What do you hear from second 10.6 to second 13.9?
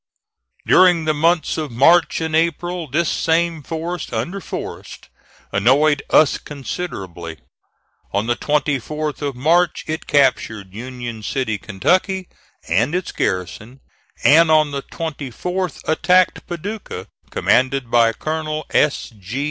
Union City, Kentucky, and its garrison,